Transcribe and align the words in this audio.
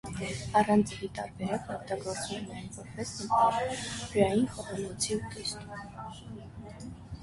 Առանց 0.61 0.93
ձվի 0.93 1.09
տարբերակն 1.17 1.75
օգտագործվում 1.75 2.41
է 2.55 2.65
նաև 2.65 2.81
որպես 2.87 3.15
նպարային 3.21 4.51
խոհանոցի 4.57 5.23
ուտեստ։ 5.23 5.75